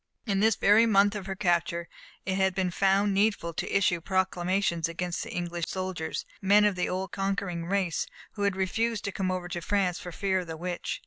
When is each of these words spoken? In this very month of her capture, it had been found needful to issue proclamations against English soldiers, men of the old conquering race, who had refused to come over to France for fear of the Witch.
In 0.25 0.39
this 0.39 0.55
very 0.55 0.87
month 0.87 1.13
of 1.13 1.27
her 1.27 1.35
capture, 1.35 1.87
it 2.25 2.33
had 2.33 2.55
been 2.55 2.71
found 2.71 3.13
needful 3.13 3.53
to 3.53 3.71
issue 3.71 4.01
proclamations 4.01 4.89
against 4.89 5.27
English 5.27 5.65
soldiers, 5.67 6.25
men 6.41 6.65
of 6.65 6.75
the 6.75 6.89
old 6.89 7.11
conquering 7.11 7.67
race, 7.67 8.07
who 8.31 8.41
had 8.41 8.55
refused 8.55 9.03
to 9.03 9.11
come 9.11 9.29
over 9.29 9.47
to 9.49 9.61
France 9.61 9.99
for 9.99 10.11
fear 10.11 10.39
of 10.39 10.47
the 10.47 10.57
Witch. 10.57 10.99